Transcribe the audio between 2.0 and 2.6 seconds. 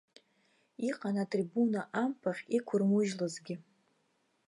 амԥахь